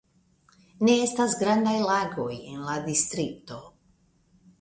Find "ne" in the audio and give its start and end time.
0.87-0.95